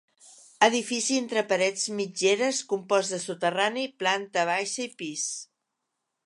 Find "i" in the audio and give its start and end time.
4.89-4.91